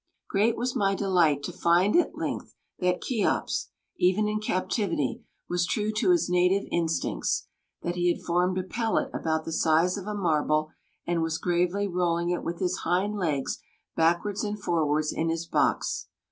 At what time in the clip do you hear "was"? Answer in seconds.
0.57-0.75, 5.47-5.63, 11.21-11.37